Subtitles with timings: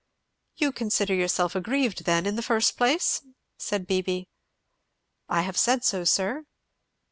[0.55, 3.21] "You consider yourself aggrieved, then, in the first place?"
[3.59, 4.29] said Beebee.
[5.29, 6.43] "I have said so, sir."